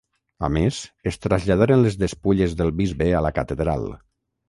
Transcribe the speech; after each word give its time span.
A 0.45 0.47
més, 0.55 0.79
es 1.11 1.19
traslladaren 1.27 1.85
les 1.85 2.01
despulles 2.07 2.59
del 2.63 2.75
bisbe 2.83 3.13
a 3.21 3.25
la 3.31 3.37
catedral. 3.41 3.91